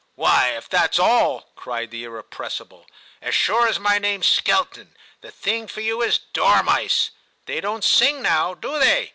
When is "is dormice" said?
6.01-7.11